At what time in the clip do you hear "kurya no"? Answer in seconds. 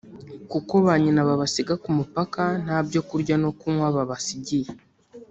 3.09-3.49